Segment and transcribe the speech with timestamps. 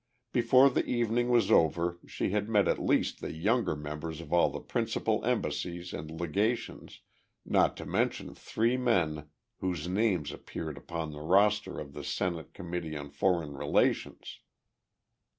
[0.33, 4.49] Before the evening was over she had met at least the younger members of all
[4.49, 7.01] the principal embassies and legations,
[7.45, 9.29] not to mention three men
[9.59, 14.39] whose names appeared upon the roster of the Senate Committee on Foreign Relations.